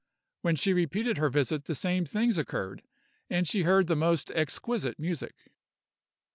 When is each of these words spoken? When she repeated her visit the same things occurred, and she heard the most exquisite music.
When 0.41 0.55
she 0.55 0.73
repeated 0.73 1.19
her 1.19 1.29
visit 1.29 1.65
the 1.65 1.75
same 1.75 2.05
things 2.05 2.39
occurred, 2.39 2.81
and 3.29 3.47
she 3.47 3.61
heard 3.61 3.85
the 3.85 3.95
most 3.95 4.31
exquisite 4.31 4.97
music. 4.97 5.51